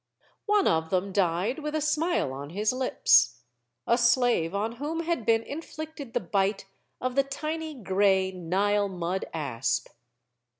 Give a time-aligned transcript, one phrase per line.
[0.47, 3.41] One of them died with a smile on his lips
[3.85, 6.65] a slave on whom had been inflicted the bite
[6.99, 9.89] of the tiny gray Nile mud asp.